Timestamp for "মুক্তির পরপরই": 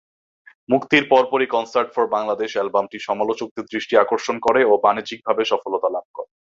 0.69-1.47